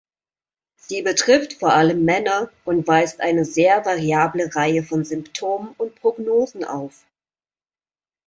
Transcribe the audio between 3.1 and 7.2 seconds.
eine sehr variable Reihe von Symptomen und Prognosen auf.